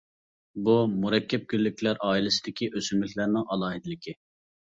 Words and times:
بۇ، 0.67 0.73
مۇرەككەپ 1.01 1.43
گۈللۈكلەر 1.51 2.01
ئائىلىسىدىكى 2.07 2.71
ئۆسۈملۈكلەرنىڭ 2.79 3.45
ئالاھىدىلىكى. 3.57 4.17